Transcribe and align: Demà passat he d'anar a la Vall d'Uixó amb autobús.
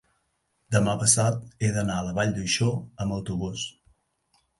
Demà 0.75 0.95
passat 1.01 1.35
he 1.61 1.69
d'anar 1.75 1.97
a 1.99 2.05
la 2.07 2.15
Vall 2.21 2.33
d'Uixó 2.39 2.71
amb 3.05 3.17
autobús. 3.19 3.67